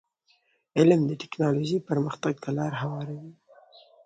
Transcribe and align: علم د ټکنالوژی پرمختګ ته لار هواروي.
علم 0.77 1.01
د 1.07 1.11
ټکنالوژی 1.21 1.77
پرمختګ 1.89 2.33
ته 2.43 2.49
لار 2.57 2.73
هواروي. 2.81 3.31